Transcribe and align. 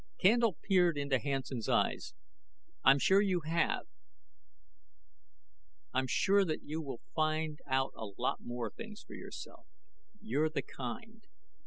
Candle 0.17 0.53
peered 0.63 0.97
into 0.97 1.19
Hansen's 1.19 1.69
eyes. 1.69 2.15
"I'm 2.83 2.97
sure 2.97 3.21
you 3.21 3.41
have. 3.41 3.85
I'm 5.93 6.07
sure 6.07 6.43
that 6.43 6.63
you 6.63 6.81
will 6.81 7.01
find 7.13 7.59
out 7.67 7.93
a 7.95 8.05
lot 8.07 8.39
more 8.41 8.71
things 8.71 9.03
for 9.03 9.13
yourself. 9.13 9.67
You're 10.19 10.49
the 10.49 10.63
kind. 10.63 11.27